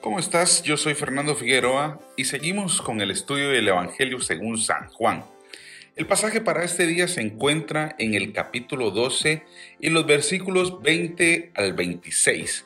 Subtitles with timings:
[0.00, 0.62] ¿Cómo estás?
[0.62, 5.26] Yo soy Fernando Figueroa y seguimos con el estudio del Evangelio según San Juan.
[5.94, 9.42] El pasaje para este día se encuentra en el capítulo 12
[9.78, 12.64] y los versículos 20 al 26.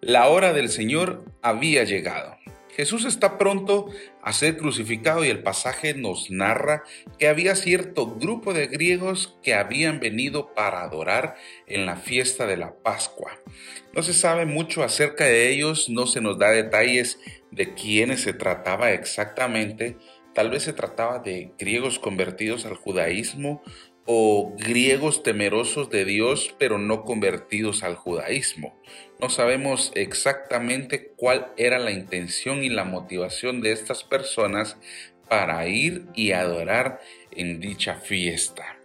[0.00, 2.36] La hora del Señor había llegado.
[2.76, 3.88] Jesús está pronto
[4.20, 6.84] a ser crucificado y el pasaje nos narra
[7.18, 12.58] que había cierto grupo de griegos que habían venido para adorar en la fiesta de
[12.58, 13.32] la Pascua.
[13.94, 17.18] No se sabe mucho acerca de ellos, no se nos da detalles
[17.50, 19.96] de quiénes se trataba exactamente.
[20.34, 23.62] Tal vez se trataba de griegos convertidos al judaísmo
[24.06, 28.80] o griegos temerosos de Dios pero no convertidos al judaísmo.
[29.20, 34.76] No sabemos exactamente cuál era la intención y la motivación de estas personas
[35.28, 37.00] para ir y adorar
[37.32, 38.76] en dicha fiesta.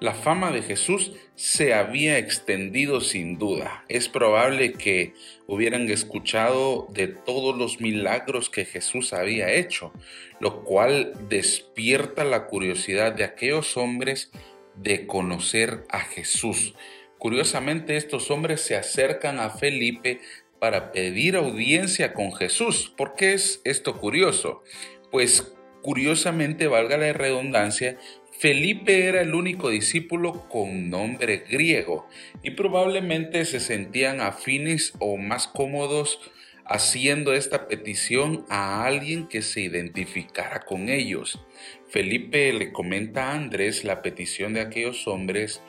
[0.00, 3.84] La fama de Jesús se había extendido sin duda.
[3.88, 5.14] Es probable que
[5.46, 9.92] hubieran escuchado de todos los milagros que Jesús había hecho,
[10.40, 14.30] lo cual despierta la curiosidad de aquellos hombres
[14.76, 16.74] de conocer a Jesús.
[17.18, 20.20] Curiosamente, estos hombres se acercan a Felipe
[20.58, 22.92] para pedir audiencia con Jesús.
[22.96, 24.62] ¿Por qué es esto curioso?
[25.10, 27.98] Pues curiosamente, valga la redundancia,
[28.38, 32.08] Felipe era el único discípulo con nombre griego
[32.42, 36.18] y probablemente se sentían afines o más cómodos
[36.66, 41.40] haciendo esta petición a alguien que se identificara con ellos.
[41.88, 45.62] Felipe le comenta a Andrés la petición de aquellos hombres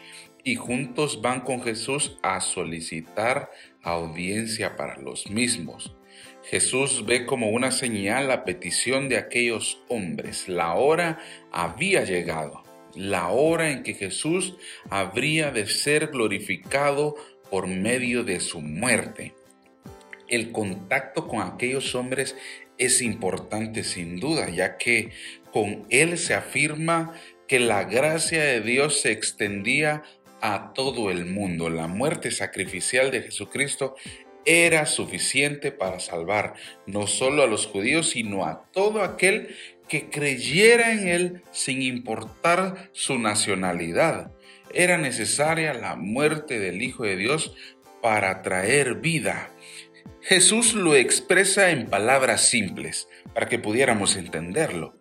[0.44, 3.52] y juntos van con Jesús a solicitar
[3.82, 5.96] audiencia para los mismos.
[6.44, 10.48] Jesús ve como una señal la petición de aquellos hombres.
[10.48, 11.20] La hora
[11.52, 12.64] había llegado,
[12.94, 14.56] la hora en que Jesús
[14.90, 17.16] habría de ser glorificado
[17.50, 19.34] por medio de su muerte
[20.28, 22.36] el contacto con aquellos hombres
[22.78, 25.12] es importante sin duda, ya que
[25.52, 27.14] con él se afirma
[27.48, 30.04] que la gracia de Dios se extendía
[30.42, 31.70] a todo el mundo.
[31.70, 33.96] La muerte sacrificial de Jesucristo
[34.46, 36.54] era suficiente para salvar
[36.86, 39.56] no solo a los judíos, sino a todo aquel
[39.88, 44.32] que creyera en él sin importar su nacionalidad.
[44.74, 47.54] Era necesaria la muerte del Hijo de Dios
[48.02, 49.50] para traer vida.
[50.28, 54.96] Jesús lo expresa en palabras simples para que pudiéramos entenderlo.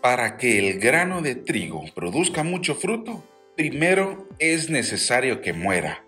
[0.00, 3.24] Para que el grano de trigo produzca mucho fruto,
[3.56, 6.04] primero es necesario que muera.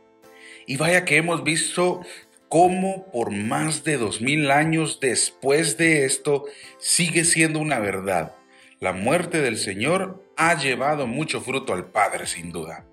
[0.69, 2.03] Y vaya que hemos visto
[2.49, 6.44] cómo por más de dos mil años después de esto
[6.78, 8.37] sigue siendo una verdad.
[8.78, 12.87] La muerte del Señor ha llevado mucho fruto al Padre, sin duda.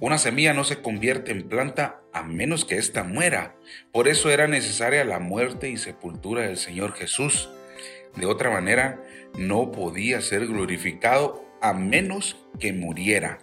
[0.00, 3.56] Una semilla no se convierte en planta a menos que ésta muera.
[3.90, 7.50] Por eso era necesaria la muerte y sepultura del Señor Jesús.
[8.14, 9.02] De otra manera,
[9.36, 13.40] no podía ser glorificado a menos que muriera.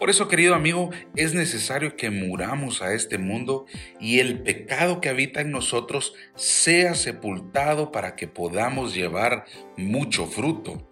[0.00, 3.66] Por eso, querido amigo, es necesario que muramos a este mundo
[4.00, 9.44] y el pecado que habita en nosotros sea sepultado para que podamos llevar
[9.76, 10.87] mucho fruto.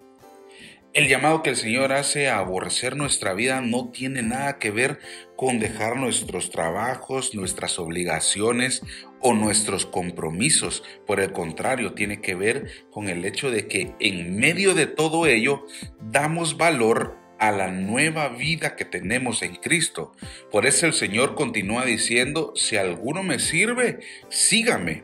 [0.96, 4.98] El llamado que el Señor hace a aborrecer nuestra vida no tiene nada que ver
[5.36, 8.80] con dejar nuestros trabajos, nuestras obligaciones
[9.20, 10.82] o nuestros compromisos.
[11.06, 15.26] Por el contrario, tiene que ver con el hecho de que en medio de todo
[15.26, 15.66] ello
[16.00, 20.12] damos valor a la nueva vida que tenemos en Cristo.
[20.50, 23.98] Por eso el Señor continúa diciendo, si alguno me sirve,
[24.30, 25.02] sígame.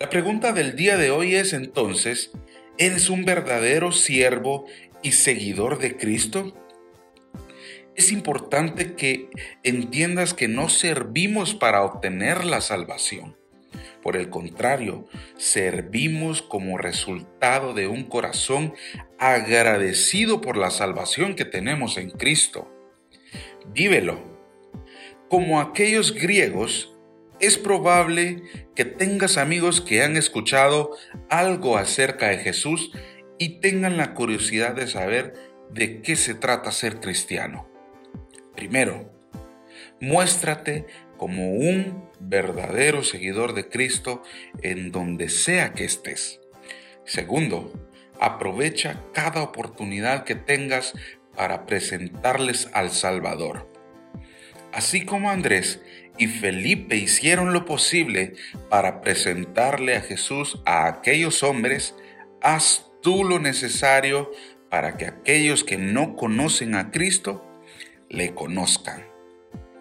[0.00, 2.30] La pregunta del día de hoy es entonces,
[2.78, 4.64] ¿eres un verdadero siervo
[5.02, 6.54] y seguidor de Cristo?
[7.96, 9.28] Es importante que
[9.64, 13.36] entiendas que no servimos para obtener la salvación.
[14.02, 15.06] Por el contrario,
[15.36, 18.74] servimos como resultado de un corazón
[19.18, 22.72] agradecido por la salvación que tenemos en Cristo.
[23.72, 24.20] Vívelo.
[25.28, 26.94] Como aquellos griegos,
[27.40, 28.42] es probable
[28.74, 30.96] que tengas amigos que han escuchado
[31.28, 32.92] algo acerca de Jesús
[33.38, 35.34] y tengan la curiosidad de saber
[35.70, 37.68] de qué se trata ser cristiano.
[38.54, 39.12] Primero,
[40.00, 40.86] muéstrate
[41.16, 44.22] como un verdadero seguidor de Cristo
[44.62, 46.40] en donde sea que estés.
[47.04, 47.72] Segundo,
[48.20, 50.94] aprovecha cada oportunidad que tengas
[51.36, 53.70] para presentarles al Salvador.
[54.72, 55.80] Así como Andrés
[56.18, 58.34] y Felipe hicieron lo posible
[58.68, 61.94] para presentarle a Jesús a aquellos hombres,
[62.42, 64.30] haz tú lo necesario
[64.70, 67.44] para que aquellos que no conocen a Cristo
[68.08, 69.04] le conozcan.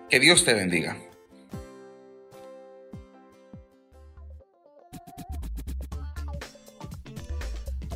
[0.10, 0.98] Que Dios te bendiga.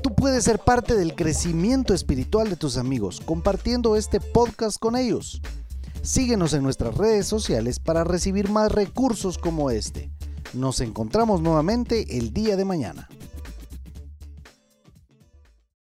[0.04, 5.42] Tú puedes ser parte del crecimiento espiritual de tus amigos compartiendo este podcast con ellos.
[6.02, 10.10] Síguenos en nuestras redes sociales para recibir más recursos como este.
[10.54, 13.08] Nos encontramos nuevamente el día de mañana.